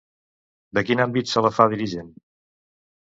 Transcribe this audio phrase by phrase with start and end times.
[0.77, 2.11] De quin àmbit se la fa dirigent?